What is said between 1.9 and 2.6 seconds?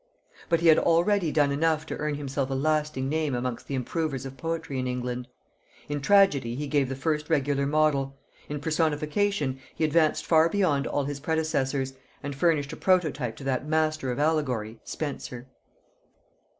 earn himself a